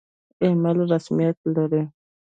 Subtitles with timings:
[0.43, 1.81] ایمیل رسمیت لري؟